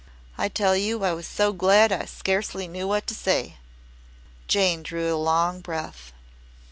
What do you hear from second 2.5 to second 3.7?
knew what to say."